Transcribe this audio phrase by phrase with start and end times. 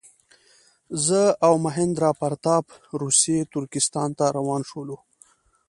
[1.05, 2.65] زه او مهیندراپراتاپ
[3.01, 4.97] روسي ترکستان ته روان شولو.